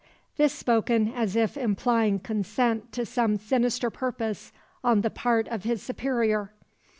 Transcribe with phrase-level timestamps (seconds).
[0.35, 4.51] This spoken as if implying consent to some sinister purpose
[4.83, 6.51] on the part of his superior.